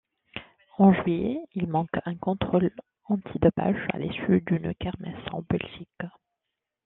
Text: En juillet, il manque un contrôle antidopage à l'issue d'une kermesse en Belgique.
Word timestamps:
En 0.79 0.93
juillet, 0.95 1.41
il 1.53 1.67
manque 1.67 1.93
un 2.05 2.15
contrôle 2.15 2.71
antidopage 3.05 3.77
à 3.93 3.99
l'issue 3.99 4.41
d'une 4.41 4.73
kermesse 4.73 5.27
en 5.31 5.43
Belgique. 5.47 6.07